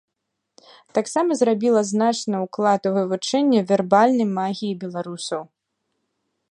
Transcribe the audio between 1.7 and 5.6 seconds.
значны ўклад у вывучэнне вербальнай магіі беларусаў.